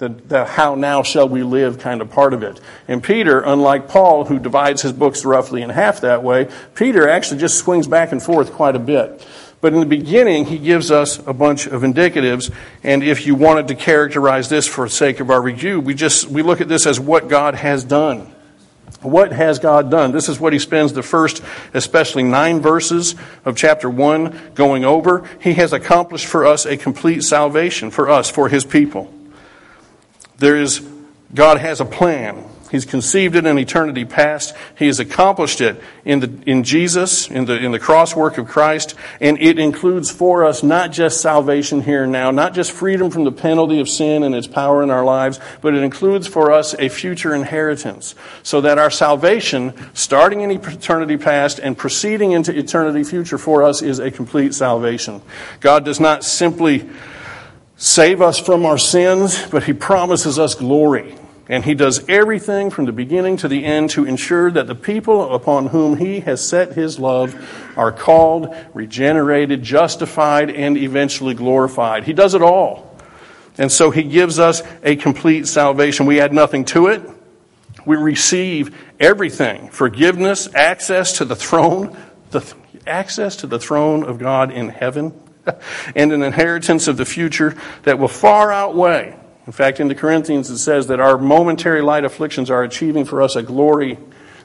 [0.00, 2.58] the, the how now shall we live kind of part of it.
[2.88, 7.38] And Peter, unlike Paul, who divides his books roughly in half that way, Peter actually
[7.38, 9.26] just swings back and forth quite a bit.
[9.60, 12.50] But in the beginning, he gives us a bunch of indicatives.
[12.82, 16.28] And if you wanted to characterize this for the sake of our review, we just
[16.28, 18.32] we look at this as what God has done.
[19.02, 20.12] What has God done?
[20.12, 21.42] This is what he spends the first,
[21.74, 25.28] especially nine verses of chapter one going over.
[25.42, 29.12] He has accomplished for us a complete salvation for us, for his people.
[30.40, 30.80] There is,
[31.34, 32.46] God has a plan.
[32.70, 34.54] He's conceived it in eternity past.
[34.78, 38.48] He has accomplished it in, the, in Jesus, in the, in the cross work of
[38.48, 38.94] Christ.
[39.20, 43.24] And it includes for us not just salvation here and now, not just freedom from
[43.24, 46.74] the penalty of sin and its power in our lives, but it includes for us
[46.78, 48.14] a future inheritance.
[48.42, 53.82] So that our salvation, starting in eternity past and proceeding into eternity future for us,
[53.82, 55.20] is a complete salvation.
[55.60, 56.88] God does not simply
[57.80, 61.16] save us from our sins, but He promises us glory.
[61.50, 65.34] And he does everything from the beginning to the end to ensure that the people
[65.34, 67.34] upon whom he has set his love
[67.76, 72.04] are called, regenerated, justified, and eventually glorified.
[72.04, 72.96] He does it all.
[73.58, 76.06] And so he gives us a complete salvation.
[76.06, 77.02] We add nothing to it.
[77.84, 81.96] We receive everything forgiveness, access to the throne,
[82.30, 82.54] the,
[82.86, 85.20] access to the throne of God in heaven,
[85.96, 89.16] and an inheritance of the future that will far outweigh
[89.50, 93.20] in fact, in the Corinthians, it says that our momentary light afflictions are achieving for
[93.20, 93.98] us a glory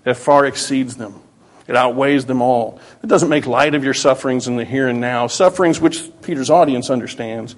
[0.03, 1.21] that far exceeds them.
[1.67, 2.79] It outweighs them all.
[3.03, 6.49] It doesn't make light of your sufferings in the here and now, sufferings which Peter's
[6.49, 7.55] audience understands.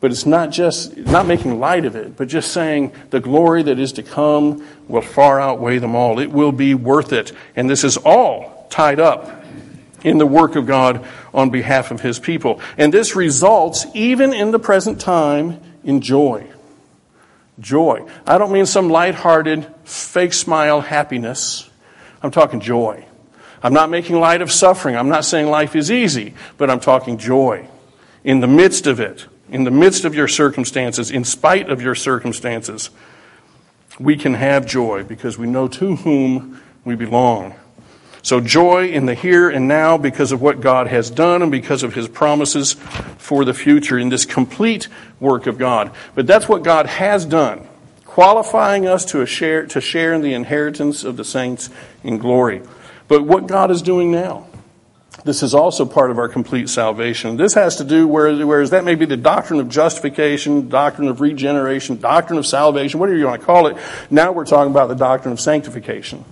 [0.00, 3.78] But it's not just not making light of it, but just saying the glory that
[3.78, 6.18] is to come will far outweigh them all.
[6.18, 7.32] It will be worth it.
[7.56, 9.44] And this is all tied up
[10.04, 12.60] in the work of God on behalf of his people.
[12.76, 16.46] And this results, even in the present time, in joy.
[17.58, 18.06] Joy.
[18.26, 21.70] I don't mean some lighthearted, fake smile happiness.
[22.22, 23.06] I'm talking joy.
[23.62, 24.96] I'm not making light of suffering.
[24.96, 27.68] I'm not saying life is easy, but I'm talking joy.
[28.24, 31.94] In the midst of it, in the midst of your circumstances, in spite of your
[31.94, 32.90] circumstances,
[33.98, 37.54] we can have joy because we know to whom we belong.
[38.26, 41.84] So, joy in the here and now because of what God has done and because
[41.84, 42.72] of his promises
[43.18, 44.88] for the future in this complete
[45.20, 45.92] work of God.
[46.16, 47.68] But that's what God has done,
[48.04, 51.70] qualifying us to share, to share in the inheritance of the saints
[52.02, 52.62] in glory.
[53.06, 54.48] But what God is doing now,
[55.24, 57.36] this is also part of our complete salvation.
[57.36, 62.00] This has to do, whereas that may be the doctrine of justification, doctrine of regeneration,
[62.00, 63.76] doctrine of salvation, whatever you want to call it.
[64.10, 66.24] Now we're talking about the doctrine of sanctification.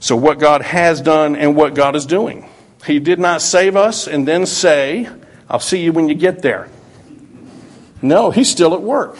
[0.00, 2.48] So, what God has done and what God is doing.
[2.86, 5.08] He did not save us and then say,
[5.48, 6.68] I'll see you when you get there.
[8.02, 9.16] No, He's still at work.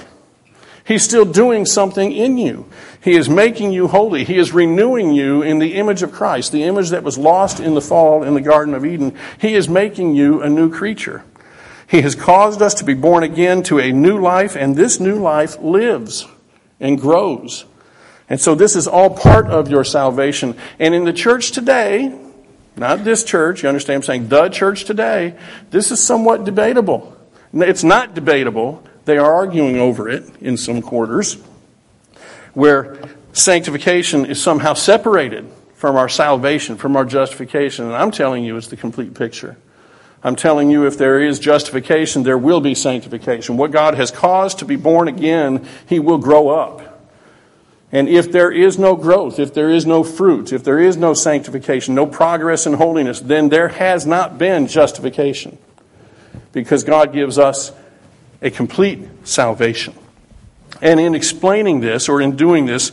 [0.85, 2.67] He's still doing something in you.
[3.01, 4.25] He is making you holy.
[4.25, 7.75] He is renewing you in the image of Christ, the image that was lost in
[7.75, 9.17] the fall in the Garden of Eden.
[9.41, 11.23] He is making you a new creature.
[11.87, 15.19] He has caused us to be born again to a new life, and this new
[15.19, 16.27] life lives
[16.81, 17.67] and grows.
[18.31, 20.57] And so this is all part of your salvation.
[20.79, 22.17] And in the church today,
[22.77, 24.29] not this church, you understand I'm saying?
[24.29, 25.35] The church today,
[25.71, 27.17] this is somewhat debatable.
[27.53, 28.83] It's not debatable.
[29.05, 31.35] They are arguing over it in some quarters,
[32.55, 32.97] where
[33.33, 37.87] sanctification is somehow separated from our salvation, from our justification.
[37.87, 39.57] And I'm telling you, it's the complete picture.
[40.23, 43.57] I'm telling you, if there is justification, there will be sanctification.
[43.57, 46.90] What God has caused to be born again, He will grow up.
[47.93, 51.13] And if there is no growth, if there is no fruit, if there is no
[51.13, 55.59] sanctification, no progress in holiness, then there has not been justification.
[56.53, 57.73] Because God gives us
[58.43, 59.95] a complete salvation.
[60.81, 62.93] And in explaining this, or in doing this,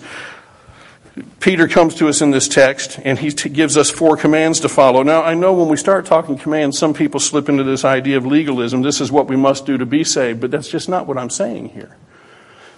[1.39, 5.03] Peter comes to us in this text and he gives us four commands to follow.
[5.03, 8.25] Now, I know when we start talking commands, some people slip into this idea of
[8.25, 8.81] legalism.
[8.81, 11.29] This is what we must do to be saved, but that's just not what I'm
[11.29, 11.95] saying here.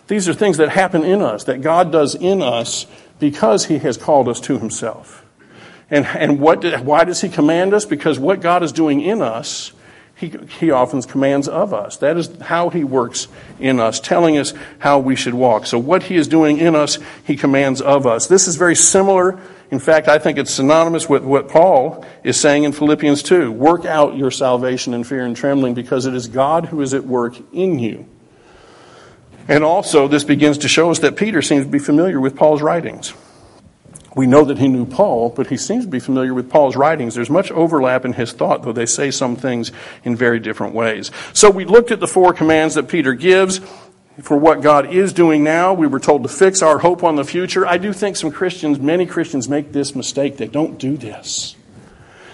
[0.10, 2.88] These are things that happen in us, that God does in us
[3.20, 5.24] because He has called us to Himself.
[5.92, 7.86] And, and what did, why does He command us?
[7.86, 9.72] Because what God is doing in us,
[10.16, 11.98] he, he often commands of us.
[11.98, 13.28] That is how He works
[13.60, 15.68] in us, telling us how we should walk.
[15.68, 18.26] So, what He is doing in us, He commands of us.
[18.26, 19.40] This is very similar.
[19.70, 23.52] In fact, I think it's synonymous with what Paul is saying in Philippians 2.
[23.52, 27.06] Work out your salvation in fear and trembling because it is God who is at
[27.06, 28.08] work in you.
[29.50, 32.62] And also, this begins to show us that Peter seems to be familiar with Paul's
[32.62, 33.14] writings.
[34.16, 37.16] We know that he knew Paul, but he seems to be familiar with Paul's writings.
[37.16, 39.72] There's much overlap in his thought, though they say some things
[40.04, 41.12] in very different ways.
[41.34, 43.60] So we looked at the four commands that Peter gives.
[44.22, 45.74] for what God is doing now.
[45.74, 47.66] We were told to fix our hope on the future.
[47.66, 50.38] I do think some Christians, many Christians, make this mistake.
[50.38, 51.56] They don't do this.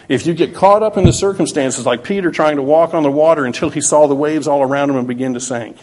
[0.07, 3.11] If you get caught up in the circumstances, like Peter trying to walk on the
[3.11, 5.77] water until he saw the waves all around him and begin to sink,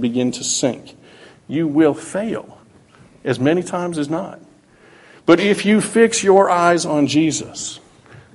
[0.00, 0.96] begin to sink,
[1.46, 2.58] you will fail
[3.24, 4.40] as many times as not.
[5.26, 7.80] But if you fix your eyes on Jesus,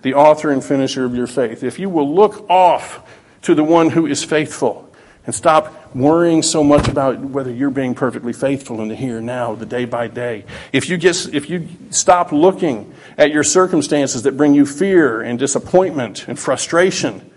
[0.04, 3.10] the author and finisher of your faith, if you will look off
[3.44, 4.90] to the one who is faithful
[5.26, 9.26] and stop worrying so much about whether you're being perfectly faithful in the here and
[9.26, 10.44] now, the day by day.
[10.72, 15.40] If you, get, if you stop looking at your circumstances that bring you fear and
[15.40, 17.32] disappointment and frustration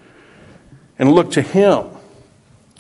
[0.99, 1.87] and look to Him,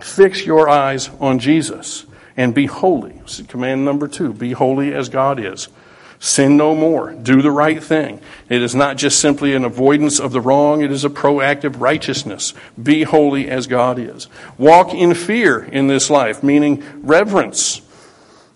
[0.00, 2.06] fix your eyes on Jesus
[2.36, 3.20] and be holy.
[3.48, 5.68] command number two be holy as God is.
[6.18, 7.12] Sin no more.
[7.12, 8.20] Do the right thing.
[8.48, 12.54] It is not just simply an avoidance of the wrong, it is a proactive righteousness.
[12.82, 14.28] Be holy as God is.
[14.56, 17.82] Walk in fear in this life, meaning reverence.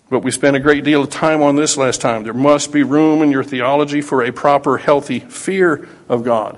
[0.09, 2.23] But we spent a great deal of time on this last time.
[2.23, 6.57] There must be room in your theology for a proper, healthy fear of God.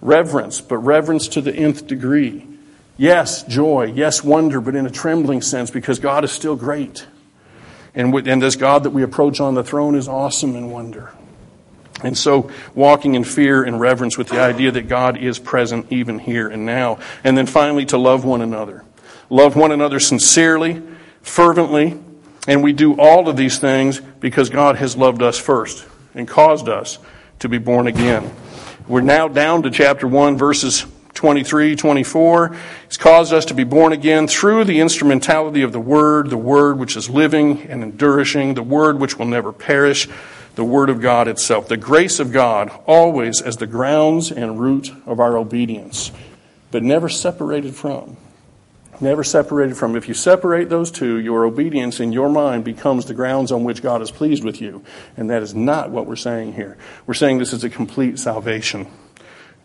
[0.00, 2.53] Reverence, but reverence to the nth degree.
[2.96, 3.92] Yes, joy.
[3.94, 7.06] Yes, wonder, but in a trembling sense because God is still great.
[7.94, 11.12] And, and this God that we approach on the throne is awesome in wonder.
[12.02, 16.18] And so, walking in fear and reverence with the idea that God is present even
[16.18, 16.98] here and now.
[17.22, 18.84] And then finally, to love one another.
[19.30, 20.82] Love one another sincerely,
[21.22, 21.98] fervently,
[22.46, 26.68] and we do all of these things because God has loved us first and caused
[26.68, 26.98] us
[27.38, 28.30] to be born again.
[28.86, 32.56] We're now down to chapter 1, verses 23, 24.
[32.88, 36.78] He's caused us to be born again through the instrumentality of the Word, the Word
[36.78, 40.08] which is living and enduring, the Word which will never perish,
[40.54, 44.90] the Word of God itself, the grace of God, always as the grounds and root
[45.06, 46.12] of our obedience,
[46.70, 48.16] but never separated from.
[49.00, 49.96] Never separated from.
[49.96, 53.82] If you separate those two, your obedience in your mind becomes the grounds on which
[53.82, 54.84] God is pleased with you.
[55.16, 56.76] And that is not what we're saying here.
[57.06, 58.86] We're saying this is a complete salvation.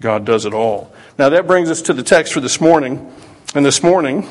[0.01, 0.93] God does it all.
[1.17, 3.11] Now that brings us to the text for this morning.
[3.55, 4.27] And this morning,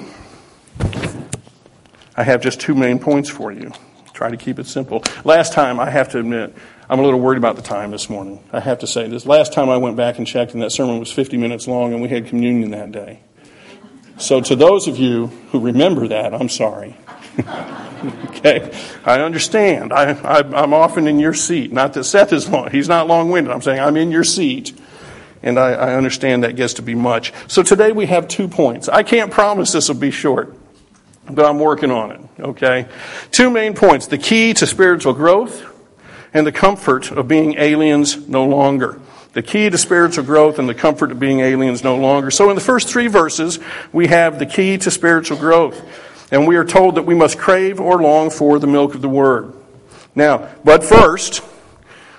[2.16, 3.72] I have just two main points for you.
[4.12, 5.02] Try to keep it simple.
[5.24, 6.54] Last time, I have to admit,
[6.88, 8.42] I'm a little worried about the time this morning.
[8.52, 9.26] I have to say this.
[9.26, 12.00] Last time I went back and checked, and that sermon was 50 minutes long, and
[12.00, 13.20] we had communion that day.
[14.18, 16.96] So, to those of you who remember that, I'm sorry.
[18.26, 18.72] okay?
[19.04, 19.92] I understand.
[19.92, 21.72] I, am often in your seat.
[21.72, 23.52] Not that Seth is long, he's not long winded.
[23.52, 24.78] I'm saying I'm in your seat
[25.42, 27.32] and I, I understand that gets to be much.
[27.46, 28.88] So today we have two points.
[28.88, 30.54] I can't promise this will be short,
[31.30, 32.86] but I'm working on it, okay?
[33.30, 35.64] Two main points the key to spiritual growth
[36.34, 39.00] and the comfort of being aliens no longer.
[39.32, 42.30] The key to spiritual growth and the comfort of being aliens no longer.
[42.30, 43.60] So in the first three verses,
[43.92, 45.80] we have the key to spiritual growth.
[46.30, 49.08] And we are told that we must crave or long for the milk of the
[49.08, 49.54] word.
[50.14, 51.42] Now, but first,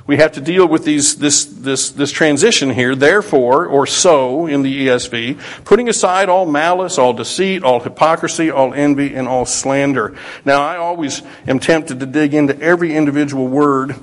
[0.09, 4.63] we have to deal with these, this, this, this transition here, therefore, or so in
[4.63, 10.17] the ESV, putting aside all malice, all deceit, all hypocrisy, all envy, and all slander.
[10.45, 13.97] Now, I always am tempted to dig into every individual word,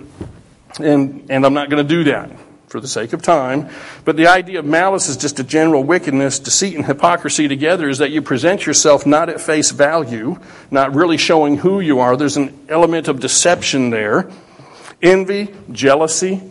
[0.78, 2.30] and, and I'm not going to do that
[2.68, 3.68] for the sake of time.
[4.04, 6.38] But the idea of malice is just a general wickedness.
[6.38, 10.38] Deceit and hypocrisy together is that you present yourself not at face value,
[10.70, 12.16] not really showing who you are.
[12.16, 14.30] There's an element of deception there
[15.02, 16.42] envy, jealousy,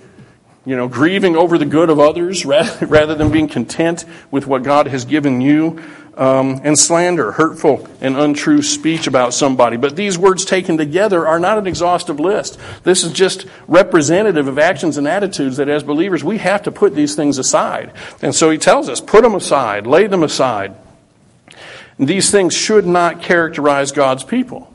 [0.65, 4.87] you know, grieving over the good of others rather than being content with what God
[4.87, 5.81] has given you,
[6.17, 9.77] um, and slander, hurtful and untrue speech about somebody.
[9.77, 12.57] But these words taken together are not an exhaustive list.
[12.83, 16.95] This is just representative of actions and attitudes that as believers we have to put
[16.95, 17.91] these things aside.
[18.21, 20.75] And so he tells us, put them aside, lay them aside.
[21.99, 24.73] These things should not characterize God's people.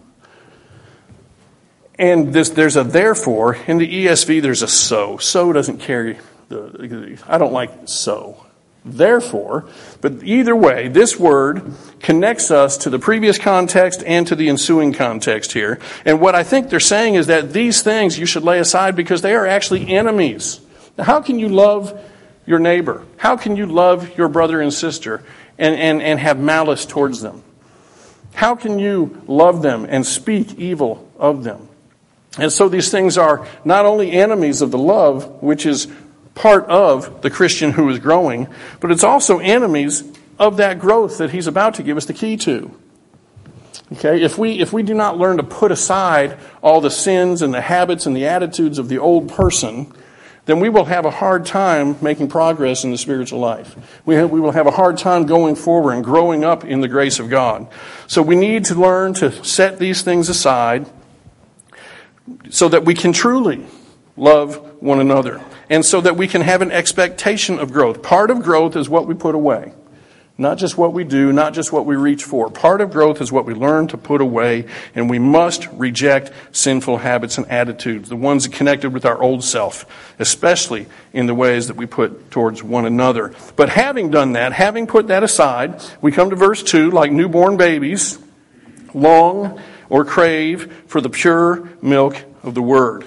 [2.00, 3.56] And this, there's a therefore.
[3.66, 5.18] In the ESV, there's a so.
[5.18, 8.46] So doesn't carry the, I don't like so.
[8.86, 9.68] Therefore,
[10.00, 14.94] but either way, this word connects us to the previous context and to the ensuing
[14.94, 15.78] context here.
[16.06, 19.20] And what I think they're saying is that these things you should lay aside because
[19.20, 20.58] they are actually enemies.
[20.96, 22.02] Now, how can you love
[22.46, 23.04] your neighbor?
[23.18, 25.22] How can you love your brother and sister
[25.58, 27.44] and, and, and have malice towards them?
[28.32, 31.68] How can you love them and speak evil of them?
[32.38, 35.88] And so these things are not only enemies of the love, which is
[36.34, 38.46] part of the Christian who is growing,
[38.78, 40.04] but it's also enemies
[40.38, 42.74] of that growth that he's about to give us the key to.
[43.92, 47.52] Okay, if we, if we do not learn to put aside all the sins and
[47.52, 49.92] the habits and the attitudes of the old person,
[50.46, 53.76] then we will have a hard time making progress in the spiritual life.
[54.06, 56.88] We, have, we will have a hard time going forward and growing up in the
[56.88, 57.66] grace of God.
[58.06, 60.86] So we need to learn to set these things aside
[62.50, 63.66] so that we can truly
[64.16, 68.02] love one another and so that we can have an expectation of growth.
[68.02, 69.72] Part of growth is what we put away.
[70.40, 72.48] Not just what we do, not just what we reach for.
[72.48, 76.96] Part of growth is what we learn to put away, and we must reject sinful
[76.96, 79.84] habits and attitudes, the ones that connected with our old self,
[80.18, 83.34] especially in the ways that we put towards one another.
[83.54, 87.58] But having done that, having put that aside, we come to verse 2 like newborn
[87.58, 88.18] babies,
[88.94, 89.60] long
[89.90, 93.06] or crave for the pure milk of the word.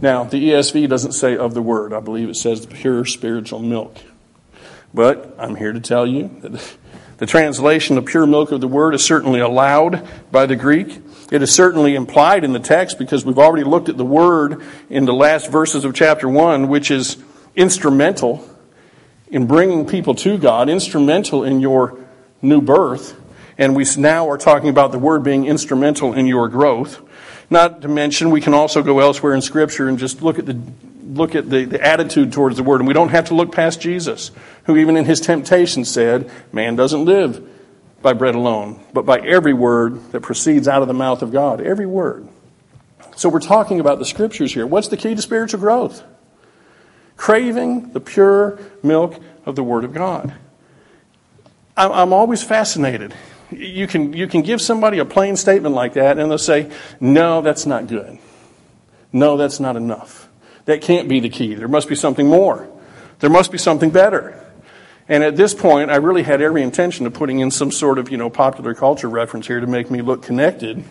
[0.00, 1.92] Now, the ESV doesn't say of the word.
[1.92, 3.98] I believe it says the pure spiritual milk.
[4.94, 6.76] But I'm here to tell you that
[7.18, 11.00] the translation of pure milk of the word is certainly allowed by the Greek.
[11.30, 15.04] It is certainly implied in the text because we've already looked at the word in
[15.04, 17.22] the last verses of chapter 1, which is
[17.54, 18.48] instrumental
[19.28, 21.98] in bringing people to God, instrumental in your
[22.40, 23.19] new birth.
[23.60, 27.02] And we now are talking about the word being instrumental in your growth.
[27.50, 30.58] Not to mention, we can also go elsewhere in Scripture and just look at the
[31.04, 32.80] look at the, the attitude towards the word.
[32.80, 34.30] And we don't have to look past Jesus,
[34.64, 37.46] who even in his temptation said, Man doesn't live
[38.00, 41.60] by bread alone, but by every word that proceeds out of the mouth of God.
[41.60, 42.26] Every word.
[43.14, 44.66] So we're talking about the scriptures here.
[44.66, 46.02] What's the key to spiritual growth?
[47.18, 50.32] Craving the pure milk of the Word of God.
[51.76, 53.14] I'm always fascinated.
[53.50, 57.42] You can, you can give somebody a plain statement like that, and they'll say, No,
[57.42, 58.18] that's not good.
[59.12, 60.28] No, that's not enough.
[60.66, 61.54] That can't be the key.
[61.54, 62.68] There must be something more.
[63.18, 64.36] There must be something better.
[65.08, 68.10] And at this point, I really had every intention of putting in some sort of,
[68.10, 70.84] you know, popular culture reference here to make me look connected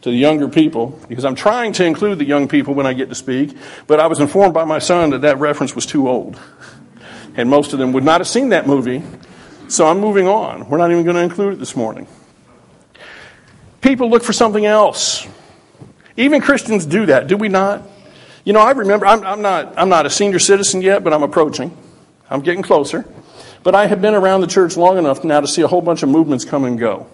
[0.00, 3.08] to the younger people, because I'm trying to include the young people when I get
[3.08, 3.56] to speak,
[3.86, 6.38] but I was informed by my son that that reference was too old.
[7.34, 9.02] And most of them would not have seen that movie,
[9.68, 10.68] so I'm moving on.
[10.68, 12.06] We're not even going to include it this morning.
[13.80, 15.26] People look for something else.
[16.16, 17.82] Even Christians do that, do we not?
[18.44, 21.22] You know, I remember, I'm, I'm, not, I'm not a senior citizen yet, but I'm
[21.22, 21.76] approaching.
[22.30, 23.04] I'm getting closer.
[23.62, 26.02] But I have been around the church long enough now to see a whole bunch
[26.02, 27.08] of movements come and go.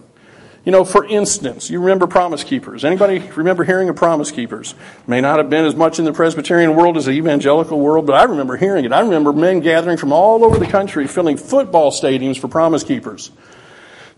[0.64, 2.84] You know, for instance, you remember Promise Keepers.
[2.84, 4.76] Anybody remember hearing of Promise Keepers?
[5.08, 8.14] May not have been as much in the Presbyterian world as the evangelical world, but
[8.14, 8.92] I remember hearing it.
[8.92, 13.32] I remember men gathering from all over the country filling football stadiums for Promise Keepers.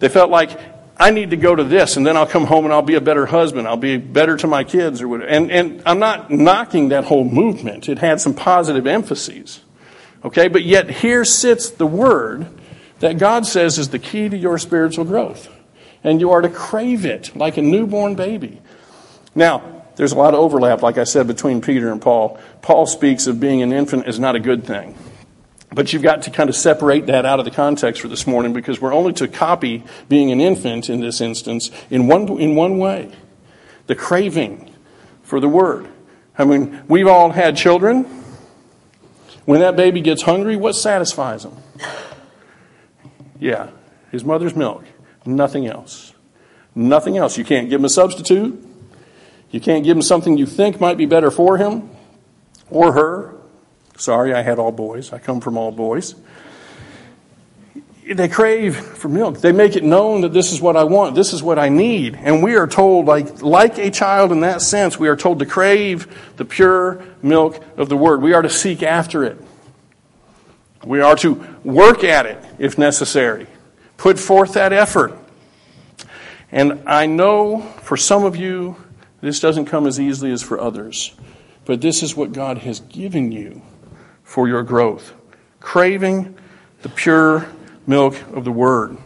[0.01, 0.59] They felt like
[0.99, 3.01] I need to go to this, and then I'll come home and I'll be a
[3.01, 3.67] better husband.
[3.67, 5.31] I'll be better to my kids, or whatever.
[5.31, 7.89] And, and I'm not knocking that whole movement.
[7.89, 9.61] It had some positive emphases.
[10.23, 12.47] Okay, but yet here sits the word
[13.01, 15.49] that God says is the key to your spiritual growth.
[16.05, 18.61] And you are to crave it like a newborn baby.
[19.35, 22.39] Now, there's a lot of overlap, like I said, between Peter and Paul.
[22.63, 24.97] Paul speaks of being an infant is not a good thing.
[25.73, 28.53] But you've got to kind of separate that out of the context for this morning
[28.53, 32.79] because we're only to copy being an infant in this instance in one, in one
[32.79, 33.11] way
[33.87, 34.73] the craving
[35.23, 35.89] for the Word.
[36.39, 38.05] I mean, we've all had children.
[39.45, 41.57] When that baby gets hungry, what satisfies him?
[43.39, 43.71] Yeah,
[44.11, 44.85] his mother's milk.
[45.27, 46.13] Nothing else.
[46.75, 47.39] Nothing else.
[47.39, 48.67] You can't give him a substitute.
[49.51, 51.89] You can't give him something you think might be better for him
[52.71, 53.35] or her
[53.97, 55.13] Sorry, I had all boys.
[55.13, 56.15] I come from all boys.
[58.07, 59.41] They crave for milk.
[59.41, 62.17] They make it known that this is what I want, this is what I need.
[62.17, 65.47] And we are told, like, like a child in that sense, we are told to
[65.47, 68.21] crave the pure milk of the Word.
[68.21, 69.41] We are to seek after it.
[70.85, 73.47] We are to work at it if necessary.
[73.97, 75.17] Put forth that effort.
[76.51, 78.77] And I know for some of you,
[79.21, 81.15] this doesn't come as easily as for others.
[81.65, 83.63] But this is what God has given you
[84.23, 85.15] for your growth,
[85.61, 86.37] craving
[86.83, 87.49] the pure
[87.87, 88.99] milk of the Word.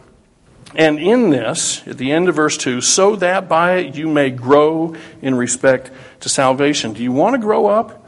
[0.75, 4.29] And in this, at the end of verse 2, so that by it you may
[4.29, 6.93] grow in respect to salvation.
[6.93, 8.07] Do you want to grow up?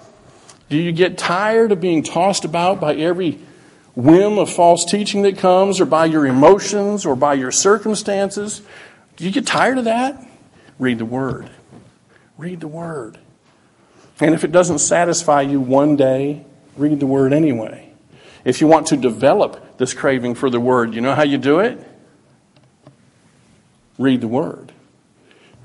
[0.69, 3.39] Do you get tired of being tossed about by every
[3.95, 8.62] whim of false teaching that comes, or by your emotions, or by your circumstances?
[9.17, 10.25] Do you get tired of that?
[10.79, 11.50] Read the Word.
[12.38, 13.19] Read the Word.
[14.19, 16.45] And if it doesn't satisfy you one day,
[16.77, 17.91] read the Word anyway.
[18.45, 21.60] If you want to develop this craving for the Word, you know how you do
[21.60, 21.79] it?
[23.98, 24.70] Read the Word.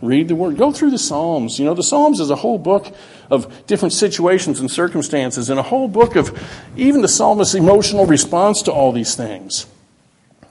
[0.03, 0.59] Read the Word.
[0.59, 1.59] Go through the Psalms.
[1.59, 2.95] You know, the Psalms is a whole book
[3.31, 6.39] of different situations and circumstances, and a whole book of
[6.77, 9.67] even the psalmist's emotional response to all these things.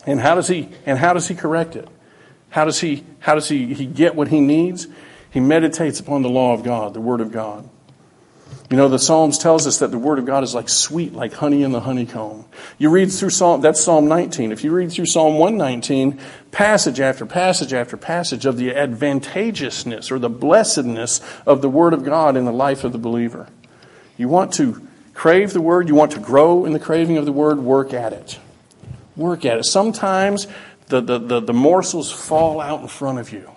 [0.07, 1.87] And how does he and how does he correct it?
[2.49, 4.87] How does he how does he, he get what he needs?
[5.29, 7.69] He meditates upon the law of God, the Word of God.
[8.69, 11.33] You know, the Psalms tells us that the Word of God is like sweet, like
[11.33, 12.45] honey in the honeycomb.
[12.79, 14.51] You read through Psalm, that's Psalm 19.
[14.51, 16.19] If you read through Psalm 119,
[16.49, 22.03] passage after passage after passage of the advantageousness or the blessedness of the Word of
[22.03, 23.47] God in the life of the believer.
[24.17, 27.31] You want to crave the Word, you want to grow in the craving of the
[27.31, 28.39] Word, work at it.
[29.15, 29.65] Work at it.
[29.65, 30.47] Sometimes
[30.87, 33.51] the, the, the, the morsels fall out in front of you.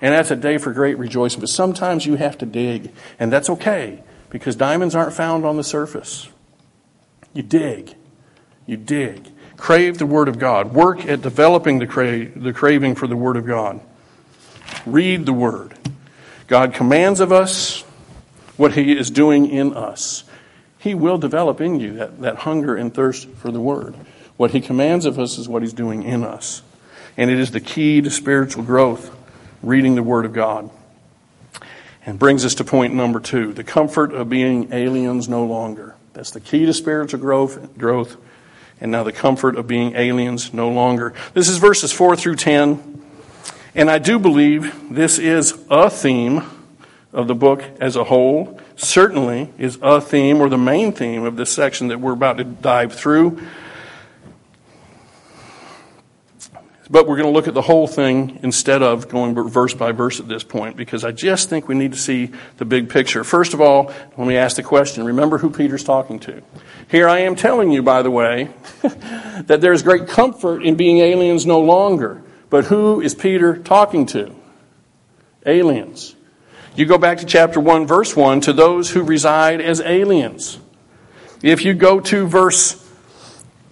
[0.00, 1.40] And that's a day for great rejoicing.
[1.40, 4.02] But sometimes you have to dig, and that's okay
[4.34, 6.28] because diamonds aren't found on the surface.
[7.34, 7.94] You dig.
[8.66, 9.28] You dig.
[9.56, 10.74] Crave the Word of God.
[10.74, 13.80] Work at developing the, cra- the craving for the Word of God.
[14.86, 15.78] Read the Word.
[16.48, 17.82] God commands of us
[18.56, 20.24] what He is doing in us.
[20.80, 23.94] He will develop in you that, that hunger and thirst for the Word.
[24.36, 26.60] What He commands of us is what He's doing in us.
[27.16, 29.14] And it is the key to spiritual growth,
[29.62, 30.70] reading the Word of God.
[32.06, 35.94] And brings us to point number two the comfort of being aliens no longer.
[36.12, 38.16] That's the key to spiritual growth, growth.
[38.80, 41.14] And now the comfort of being aliens no longer.
[41.32, 43.02] This is verses 4 through 10.
[43.74, 46.44] And I do believe this is a theme
[47.12, 48.60] of the book as a whole.
[48.76, 52.44] Certainly is a theme or the main theme of this section that we're about to
[52.44, 53.40] dive through.
[56.90, 60.20] But we're going to look at the whole thing instead of going verse by verse
[60.20, 63.24] at this point because I just think we need to see the big picture.
[63.24, 66.42] First of all, let me ask the question remember who Peter's talking to.
[66.88, 68.50] Here I am telling you, by the way,
[68.82, 72.22] that there's great comfort in being aliens no longer.
[72.50, 74.34] But who is Peter talking to?
[75.46, 76.14] Aliens.
[76.76, 80.58] You go back to chapter 1, verse 1, to those who reside as aliens.
[81.42, 82.80] If you go to verse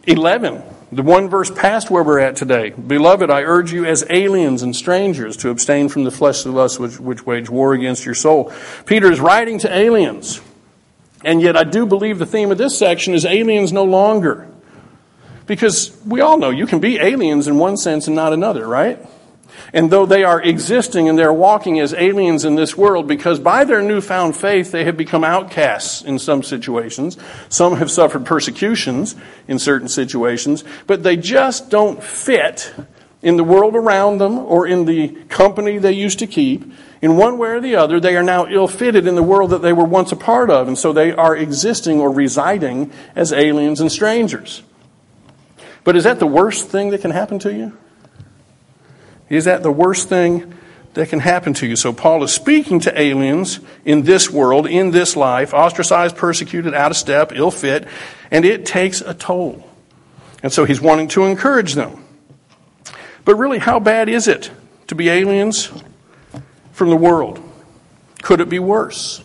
[0.07, 2.71] 11, the one verse past where we're at today.
[2.71, 7.01] Beloved, I urge you as aliens and strangers to abstain from the fleshly lusts which,
[7.01, 8.53] which wage war against your soul.
[8.85, 10.43] Peter is writing to aliens.
[11.25, 14.47] And yet I do believe the theme of this section is aliens no longer.
[15.47, 18.99] Because we all know you can be aliens in one sense and not another, right?
[19.73, 23.65] And though they are existing and they're walking as aliens in this world, because by
[23.65, 27.17] their newfound faith they have become outcasts in some situations,
[27.49, 29.15] some have suffered persecutions
[29.49, 32.75] in certain situations, but they just don't fit
[33.23, 36.65] in the world around them or in the company they used to keep.
[37.01, 39.63] In one way or the other, they are now ill fitted in the world that
[39.63, 43.81] they were once a part of, and so they are existing or residing as aliens
[43.81, 44.63] and strangers.
[45.85, 47.77] But is that the worst thing that can happen to you?
[49.33, 50.53] Is that the worst thing
[50.93, 51.75] that can happen to you?
[51.75, 56.91] So Paul is speaking to aliens in this world, in this life, ostracized, persecuted, out
[56.91, 57.89] of step, ill fit,
[58.31, 59.67] and it takes a toll.
[60.43, 62.05] And so he's wanting to encourage them.
[63.25, 64.51] But really, how bad is it
[64.89, 65.73] to be aliens
[66.73, 67.43] from the world?
[68.21, 69.25] Could it be worse?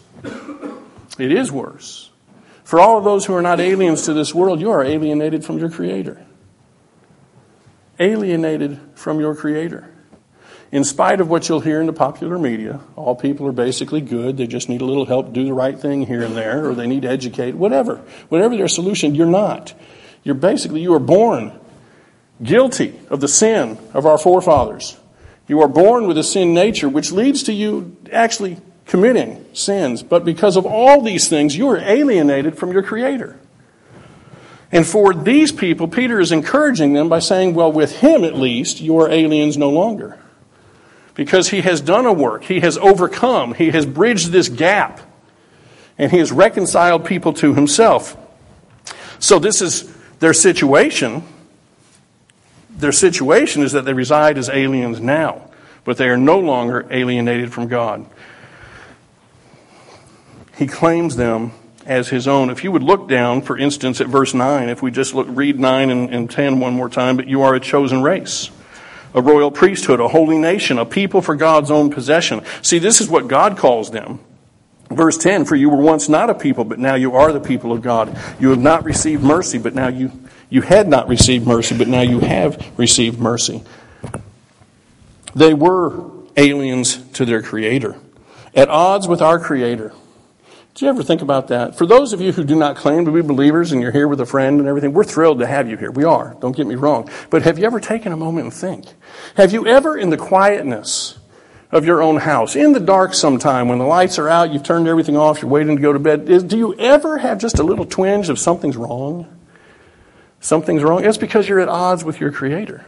[1.19, 2.11] It is worse.
[2.63, 5.57] For all of those who are not aliens to this world, you are alienated from
[5.57, 6.25] your Creator.
[7.99, 9.95] Alienated from your Creator
[10.71, 14.35] in spite of what you'll hear in the popular media, all people are basically good.
[14.35, 16.87] They just need a little help do the right thing here and there, or they
[16.87, 18.01] need to educate, whatever.
[18.27, 19.73] Whatever their solution, you're not.
[20.23, 21.57] You're basically, you are born
[22.43, 24.97] guilty of the sin of our forefathers.
[25.47, 30.03] You are born with a sin nature, which leads to you actually committing sins.
[30.03, 33.39] But because of all these things, you are alienated from your Creator.
[34.69, 38.81] And for these people, Peter is encouraging them by saying, well, with him at least,
[38.81, 40.19] you are aliens no longer
[41.17, 42.43] because he has done a work.
[42.43, 43.55] He has overcome.
[43.55, 45.01] He has bridged this gap.
[45.97, 48.15] And he has reconciled people to himself.
[49.17, 51.23] So, this is their situation.
[52.69, 55.49] Their situation is that they reside as aliens now,
[55.83, 58.05] but they are no longer alienated from God.
[60.55, 61.51] He claims them
[61.83, 62.51] as his own.
[62.51, 65.59] If you would look down, for instance, at verse 9, if we just look, read
[65.59, 68.51] 9 and, and 10 one more time, but you are a chosen race
[69.17, 72.43] a royal priesthood, a holy nation, a people for God's own possession.
[72.61, 74.19] See, this is what God calls them.
[74.91, 77.71] Verse 10 For you were once not a people, but now you are the people
[77.71, 78.15] of God.
[78.39, 80.11] You have not received mercy, but now you,
[80.51, 83.63] you had not received mercy, but now you have received mercy.
[85.33, 87.95] They were aliens to their Creator,
[88.53, 89.93] at odds with our Creator.
[90.77, 91.75] Do you ever think about that?
[91.75, 94.21] For those of you who do not claim to be believers and you're here with
[94.21, 95.89] a friend and everything, we're thrilled to have you here.
[95.89, 96.37] We are.
[96.39, 97.09] Don't get me wrong.
[97.31, 98.85] But have you ever taken a moment and think?
[99.37, 101.17] Have you ever, in the quietness
[101.71, 104.87] of your own house, in the dark sometime, when the lights are out, you've turned
[104.87, 107.85] everything off, you're waiting to go to bed, do you ever have just a little
[107.85, 109.25] twinge of something's wrong?
[110.41, 111.03] Something's wrong?
[111.03, 112.85] It's because you're at odds with your Creator.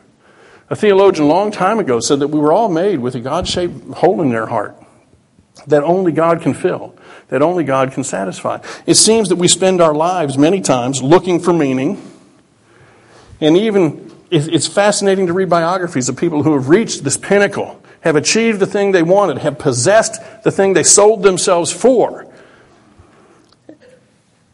[0.70, 3.48] A theologian a long time ago said that we were all made with a God
[3.48, 4.76] shaped hole in their heart.
[5.68, 6.96] That only God can fill,
[7.30, 8.62] that only God can satisfy.
[8.86, 12.02] It seems that we spend our lives many times looking for meaning,
[13.42, 18.16] and even it's fascinating to read biographies of people who have reached this pinnacle, have
[18.16, 22.28] achieved the thing they wanted, have possessed the thing they sold themselves for.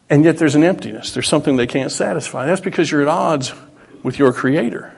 [0.08, 1.12] And yet there's an emptiness.
[1.12, 2.46] There's something they can't satisfy.
[2.46, 3.52] That's because you're at odds
[4.02, 4.92] with your Creator.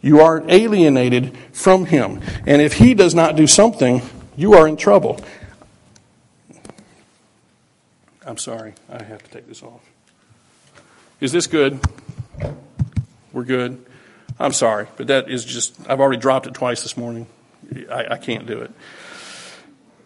[0.00, 2.20] You are alienated from Him.
[2.46, 4.02] And if He does not do something,
[4.36, 5.20] you are in trouble.
[8.26, 9.80] I'm sorry, I have to take this off.
[11.20, 11.78] Is this good?
[13.32, 13.84] We're good.
[14.38, 17.26] I'm sorry, but that is just, I've already dropped it twice this morning.
[17.90, 18.70] I, I can't do it.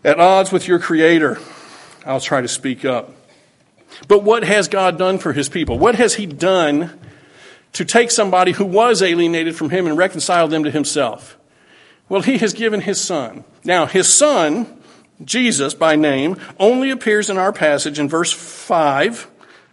[0.05, 1.39] At odds with your Creator,
[2.05, 3.15] I'll try to speak up.
[4.07, 5.79] But what has God done for His people?
[5.79, 6.99] What has He done
[7.73, 11.39] to take somebody who was alienated from Him and reconcile them to Himself?
[12.09, 13.45] Well, He has given His Son.
[13.65, 14.67] Now, His Son,
[15.25, 19.29] Jesus by name, only appears in our passage in verse 5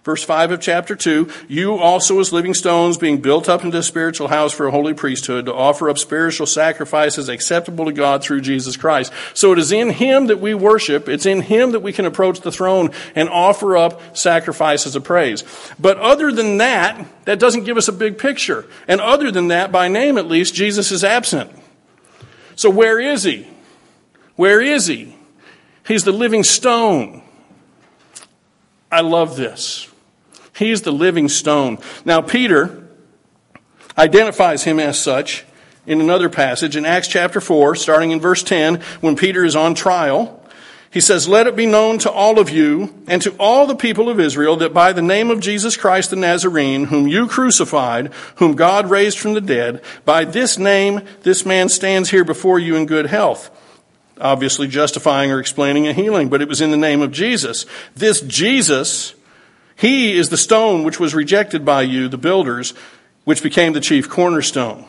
[0.06, 3.84] Verse 5 of chapter 2, you also as living stones being built up into a
[3.84, 8.42] spiritual house for a holy priesthood to offer up spiritual sacrifices acceptable to God through
[8.42, 9.12] Jesus Christ.
[9.34, 11.10] So it is in Him that we worship.
[11.10, 15.44] It's in Him that we can approach the throne and offer up sacrifices of praise.
[15.80, 18.68] But other than that, that doesn't give us a big picture.
[18.88, 21.50] And other than that, by name at least, Jesus is absent.
[22.56, 23.48] So where is He?
[24.36, 25.16] Where is He?
[25.86, 27.22] He's the living stone.
[28.92, 29.90] I love this.
[30.56, 31.80] He's the living stone.
[32.06, 32.88] Now, Peter
[33.98, 35.46] identifies him as such
[35.86, 39.76] in another passage in Acts chapter 4, starting in verse 10, when Peter is on
[39.76, 40.45] trial.
[40.96, 44.08] He says, Let it be known to all of you and to all the people
[44.08, 48.56] of Israel that by the name of Jesus Christ the Nazarene, whom you crucified, whom
[48.56, 52.86] God raised from the dead, by this name this man stands here before you in
[52.86, 53.52] good health.
[54.22, 57.66] Obviously justifying or explaining a healing, but it was in the name of Jesus.
[57.94, 59.16] This Jesus
[59.76, 62.74] he is the stone which was rejected by you, the builders,
[63.26, 64.86] which became the chief cornerstone.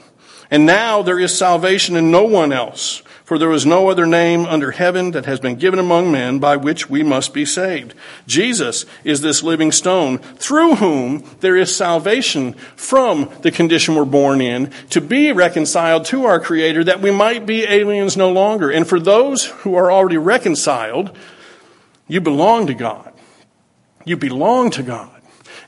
[0.52, 4.46] And now there is salvation in no one else, for there is no other name
[4.46, 7.92] under heaven that has been given among men by which we must be saved.
[8.28, 14.40] Jesus is this living stone, through whom there is salvation from the condition we're born
[14.40, 18.70] in, to be reconciled to our Creator, that we might be aliens no longer.
[18.70, 21.10] And for those who are already reconciled,
[22.06, 23.12] you belong to God.
[24.04, 25.10] You belong to God.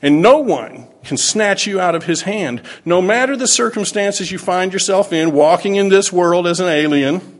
[0.01, 2.61] And no one can snatch you out of his hand.
[2.85, 7.38] No matter the circumstances you find yourself in, walking in this world as an alien,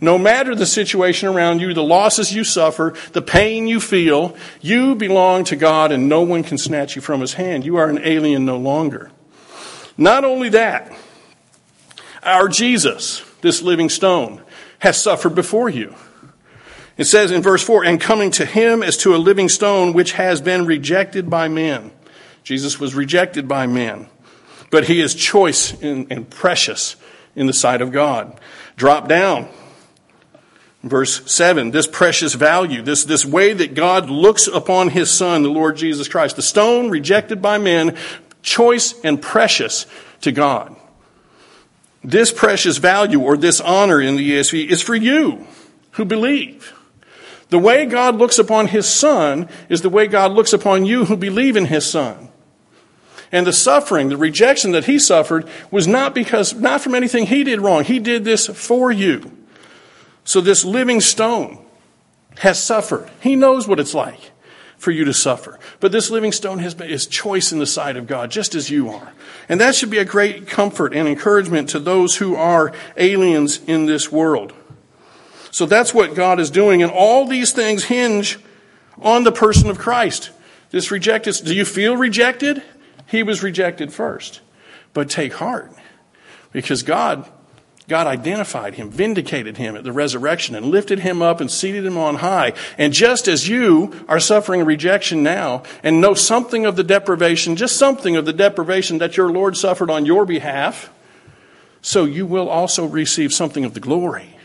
[0.00, 4.94] no matter the situation around you, the losses you suffer, the pain you feel, you
[4.94, 7.64] belong to God and no one can snatch you from his hand.
[7.64, 9.10] You are an alien no longer.
[9.96, 10.96] Not only that,
[12.22, 14.42] our Jesus, this living stone,
[14.80, 15.94] has suffered before you.
[16.96, 20.12] It says in verse 4, and coming to him as to a living stone which
[20.12, 21.92] has been rejected by men.
[22.42, 24.08] Jesus was rejected by men,
[24.70, 26.96] but he is choice and precious
[27.36, 28.38] in the sight of God.
[28.76, 29.48] Drop down.
[30.88, 35.50] Verse 7, this precious value, this, this way that God looks upon his son, the
[35.50, 36.36] Lord Jesus Christ.
[36.36, 37.96] The stone rejected by men,
[38.42, 39.86] choice and precious
[40.22, 40.74] to God.
[42.02, 45.46] This precious value or this honor in the ESV is for you
[45.92, 46.72] who believe.
[47.50, 51.16] The way God looks upon his son is the way God looks upon you who
[51.16, 52.28] believe in his son.
[53.30, 57.44] And the suffering, the rejection that he suffered was not because, not from anything he
[57.44, 57.84] did wrong.
[57.84, 59.37] He did this for you.
[60.28, 61.56] So this living stone
[62.40, 63.08] has suffered.
[63.22, 64.32] He knows what it's like
[64.76, 65.58] for you to suffer.
[65.80, 68.68] But this living stone has been, is choice in the sight of God, just as
[68.68, 69.14] you are.
[69.48, 73.86] And that should be a great comfort and encouragement to those who are aliens in
[73.86, 74.52] this world.
[75.50, 76.82] So that's what God is doing.
[76.82, 78.38] And all these things hinge
[78.98, 80.28] on the person of Christ.
[80.68, 82.62] This rejected, do you feel rejected?
[83.06, 84.42] He was rejected first.
[84.92, 85.72] But take heart
[86.52, 87.26] because God,
[87.88, 91.96] God identified him, vindicated him at the resurrection and lifted him up and seated him
[91.96, 92.52] on high.
[92.76, 97.78] And just as you are suffering rejection now and know something of the deprivation, just
[97.78, 100.92] something of the deprivation that your Lord suffered on your behalf,
[101.80, 104.36] so you will also receive something of the glory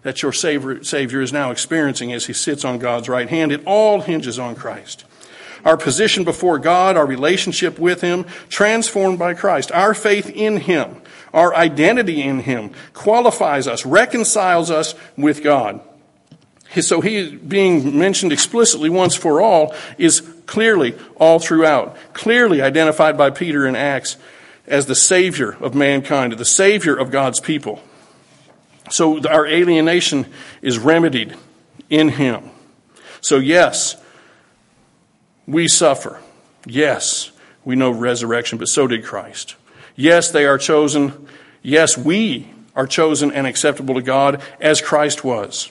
[0.00, 3.52] that your Savior is now experiencing as he sits on God's right hand.
[3.52, 5.04] It all hinges on Christ.
[5.64, 9.70] Our position before God, our relationship with Him, transformed by Christ.
[9.70, 11.01] Our faith in Him,
[11.32, 15.80] our identity in Him, qualifies us, reconciles us with God.
[16.80, 23.30] So He, being mentioned explicitly once for all, is clearly all throughout, clearly identified by
[23.30, 24.16] Peter in Acts
[24.66, 27.82] as the Savior of mankind, the Savior of God's people.
[28.90, 30.26] So our alienation
[30.60, 31.36] is remedied
[31.88, 32.50] in Him.
[33.20, 33.96] So, yes,
[35.46, 36.20] we suffer.
[36.66, 37.30] Yes,
[37.64, 39.56] we know resurrection, but so did Christ.
[39.96, 41.26] Yes, they are chosen.
[41.62, 45.70] Yes, we are chosen and acceptable to God as Christ was,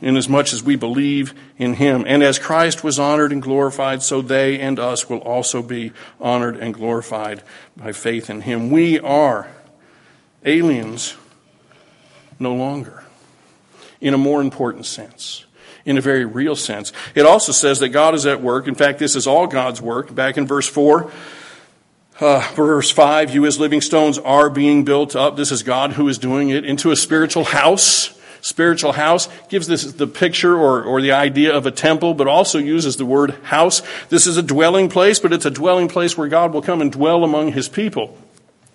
[0.00, 2.04] inasmuch as we believe in Him.
[2.06, 6.56] And as Christ was honored and glorified, so they and us will also be honored
[6.56, 7.42] and glorified
[7.76, 8.70] by faith in Him.
[8.70, 9.48] We are
[10.44, 11.16] aliens
[12.38, 13.04] no longer,
[14.00, 15.44] in a more important sense
[15.84, 16.92] in a very real sense.
[17.14, 18.68] It also says that God is at work.
[18.68, 20.14] In fact, this is all God's work.
[20.14, 21.10] Back in verse 4,
[22.20, 25.36] uh, verse 5, you as living stones are being built up.
[25.36, 28.16] This is God who is doing it into a spiritual house.
[28.42, 32.58] Spiritual house gives this the picture or, or the idea of a temple, but also
[32.58, 33.82] uses the word house.
[34.08, 36.90] This is a dwelling place, but it's a dwelling place where God will come and
[36.90, 38.16] dwell among his people.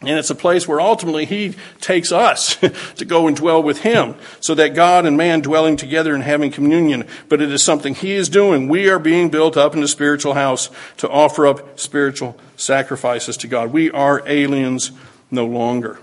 [0.01, 2.55] And it's a place where ultimately He takes us
[2.95, 6.51] to go and dwell with Him, so that God and man dwelling together and having
[6.51, 7.07] communion.
[7.29, 8.67] But it is something He is doing.
[8.67, 13.47] We are being built up in a spiritual house to offer up spiritual sacrifices to
[13.47, 13.71] God.
[13.71, 14.91] We are aliens
[15.31, 15.99] no longer.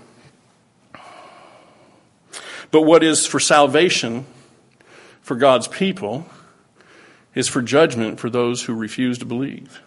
[2.71, 4.25] But what is for salvation
[5.21, 6.25] for God's people
[7.35, 9.81] is for judgment for those who refuse to believe.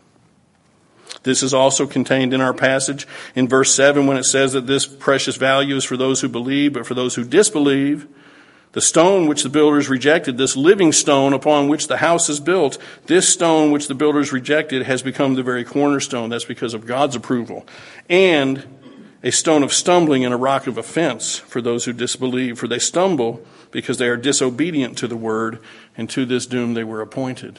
[1.26, 4.86] This is also contained in our passage in verse 7 when it says that this
[4.86, 8.06] precious value is for those who believe, but for those who disbelieve,
[8.70, 12.78] the stone which the builders rejected, this living stone upon which the house is built,
[13.06, 16.30] this stone which the builders rejected has become the very cornerstone.
[16.30, 17.66] That's because of God's approval.
[18.08, 18.64] And
[19.24, 22.78] a stone of stumbling and a rock of offense for those who disbelieve, for they
[22.78, 25.58] stumble because they are disobedient to the word,
[25.96, 27.58] and to this doom they were appointed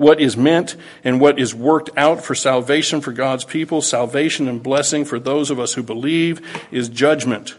[0.00, 4.62] what is meant and what is worked out for salvation for God's people, salvation and
[4.62, 7.54] blessing for those of us who believe, is judgment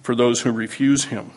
[0.00, 1.32] for those who refuse Him.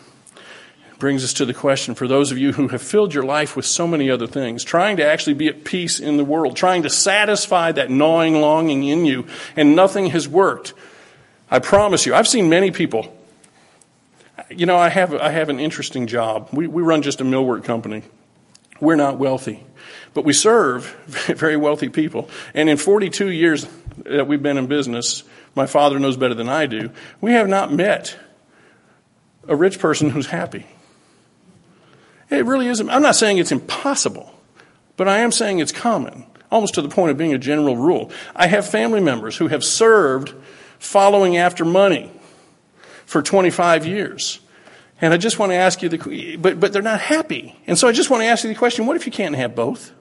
[0.91, 3.55] It brings us to the question for those of you who have filled your life
[3.55, 6.83] with so many other things, trying to actually be at peace in the world, trying
[6.83, 10.75] to satisfy that gnawing longing in you, and nothing has worked.
[11.49, 13.17] I promise you, I've seen many people.
[14.51, 16.49] You know, I have, I have an interesting job.
[16.53, 18.03] We, we run just a millwork company.
[18.79, 19.63] We're not wealthy.
[20.15, 20.85] But we serve
[21.35, 22.29] very wealthy people.
[22.55, 23.67] And in 42 years
[24.05, 25.23] that we've been in business,
[25.53, 26.89] my father knows better than I do,
[27.21, 28.17] we have not met
[29.47, 30.65] a rich person who's happy.
[32.29, 32.89] It really isn't.
[32.89, 34.33] I'm not saying it's impossible,
[34.97, 38.09] but I am saying it's common, almost to the point of being a general rule.
[38.35, 40.33] I have family members who have served
[40.79, 42.09] following after money
[43.05, 44.39] for 25 years.
[45.01, 47.59] And I just want to ask you the, but, but they're not happy.
[47.67, 49.53] And so I just want to ask you the question, what if you can't have
[49.53, 49.91] both?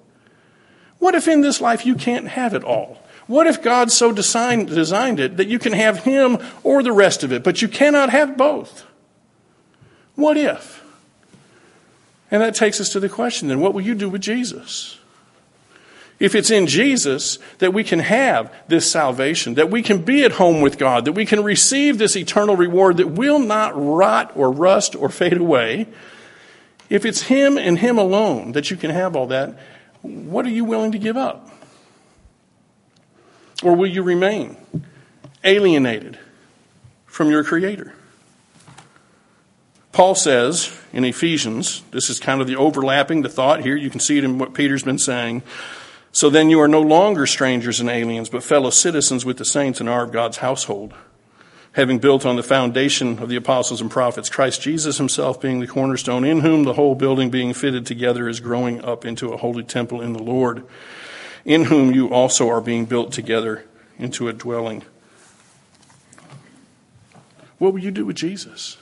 [1.05, 2.97] What if in this life you can't have it all?
[3.27, 7.23] What if God so designed, designed it that you can have Him or the rest
[7.23, 8.87] of it, but you cannot have both?
[10.15, 10.83] What if?
[12.31, 14.99] And that takes us to the question then, what will you do with Jesus?
[16.19, 20.33] If it's in Jesus that we can have this salvation, that we can be at
[20.33, 24.51] home with God, that we can receive this eternal reward that will not rot or
[24.51, 25.87] rust or fade away,
[26.89, 29.59] if it's Him and Him alone that you can have all that,
[30.05, 31.49] what are you willing to give up?
[33.63, 34.57] Or will you remain
[35.43, 36.19] alienated
[37.07, 37.95] from your Creator?
[39.93, 44.01] Paul says in Ephesians, this is kind of the overlapping, the thought here, you can
[44.01, 45.43] see it in what Peter's been saying.
[46.13, 49.81] So then you are no longer strangers and aliens, but fellow citizens with the saints
[49.81, 50.93] and are of God's household
[51.75, 55.67] having built on the foundation of the apostles and prophets, Christ Jesus himself being the
[55.67, 59.65] cornerstone, in whom the whole building being fitted together is growing up into a holy
[59.65, 60.65] temple in the Lord,
[61.45, 63.65] in whom you also are being built together
[63.99, 64.85] into a dwelling.
[67.59, 68.77] What will you do with Jesus?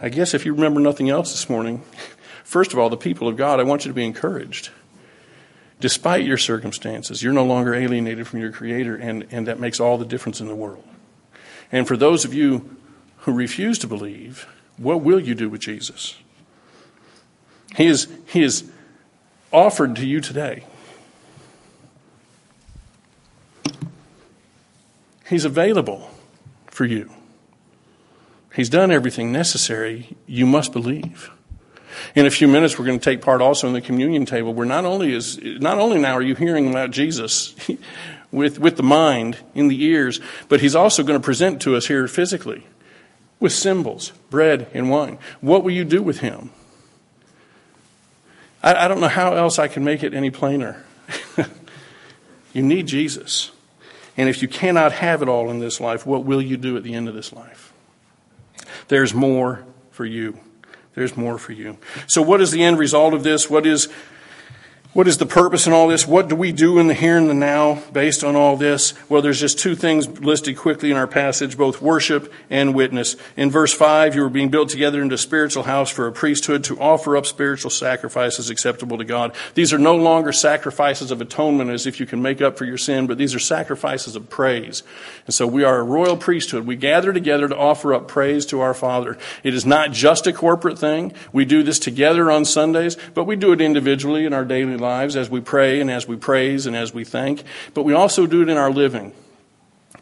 [0.00, 1.82] I guess if you remember nothing else this morning,
[2.44, 4.70] first of all, the people of God, I want you to be encouraged.
[5.78, 9.96] Despite your circumstances, you're no longer alienated from your Creator, and, and that makes all
[9.96, 10.84] the difference in the world.
[11.72, 12.76] And for those of you
[13.18, 16.16] who refuse to believe, what will you do with Jesus?
[17.76, 18.70] He is, he is
[19.52, 20.64] offered to you today.
[25.28, 26.10] He's available
[26.66, 27.10] for you.
[28.54, 30.16] He's done everything necessary.
[30.26, 31.30] You must believe.
[32.14, 34.66] In a few minutes, we're going to take part also in the communion table, where
[34.66, 37.54] not only is not only now are you hearing about Jesus
[38.32, 41.86] with with the mind in the ears, but He's also going to present to us
[41.86, 42.66] here physically
[43.40, 45.18] with symbols, bread and wine.
[45.40, 46.50] What will you do with Him?
[48.62, 50.84] I, I don't know how else I can make it any plainer.
[52.52, 53.50] you need Jesus.
[54.16, 56.82] And if you cannot have it all in this life, what will you do at
[56.82, 57.72] the end of this life?
[58.88, 60.38] There's more for you.
[60.94, 61.78] There's more for you.
[62.06, 63.48] So, what is the end result of this?
[63.48, 63.88] What is
[64.92, 66.04] what is the purpose in all this?
[66.04, 68.92] What do we do in the here and the now based on all this?
[69.08, 73.14] Well, there's just two things listed quickly in our passage, both worship and witness.
[73.36, 76.64] In verse 5, you are being built together into a spiritual house for a priesthood
[76.64, 79.32] to offer up spiritual sacrifices acceptable to God.
[79.54, 82.78] These are no longer sacrifices of atonement as if you can make up for your
[82.78, 84.82] sin, but these are sacrifices of praise.
[85.24, 86.66] And so we are a royal priesthood.
[86.66, 89.16] We gather together to offer up praise to our Father.
[89.44, 91.12] It is not just a corporate thing.
[91.32, 95.16] We do this together on Sundays, but we do it individually in our daily lives
[95.16, 98.42] as we pray and as we praise and as we thank, but we also do
[98.42, 99.12] it in our living.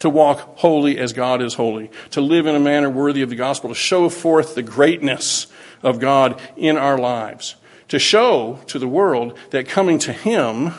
[0.01, 3.37] To walk holy as God is holy, to live in a manner worthy of the
[3.37, 5.49] gospel, to show forth the greatness
[5.83, 7.57] of God in our lives,
[7.89, 10.73] to show to the world that coming to Him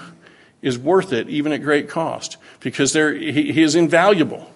[0.61, 4.49] is worth it, even at great cost, because there, he, he is invaluable.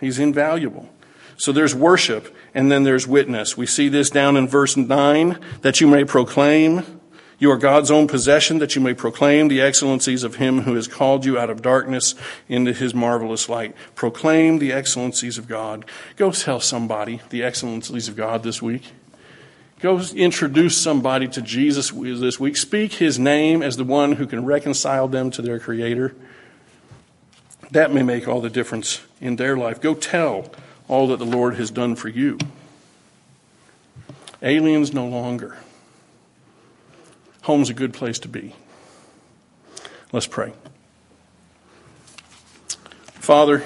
[0.00, 0.88] He's invaluable.
[1.36, 3.56] So there's worship, and then there's witness.
[3.56, 6.97] We see this down in verse 9 that you may proclaim
[7.38, 10.88] you are God's own possession that you may proclaim the excellencies of him who has
[10.88, 12.16] called you out of darkness
[12.48, 13.76] into his marvelous light.
[13.94, 15.84] Proclaim the excellencies of God.
[16.16, 18.92] Go tell somebody the excellencies of God this week.
[19.78, 22.56] Go introduce somebody to Jesus this week.
[22.56, 26.16] Speak his name as the one who can reconcile them to their Creator.
[27.70, 29.80] That may make all the difference in their life.
[29.80, 30.50] Go tell
[30.88, 32.38] all that the Lord has done for you.
[34.42, 35.58] Aliens no longer.
[37.48, 38.54] Home's a good place to be.
[40.12, 40.52] Let's pray.
[43.14, 43.64] Father,